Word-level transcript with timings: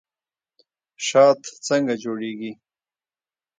شات 1.07 1.39
څنګه 1.67 1.93
جوړیږي؟ 2.03 2.51